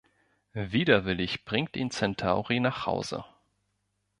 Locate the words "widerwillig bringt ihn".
0.55-1.91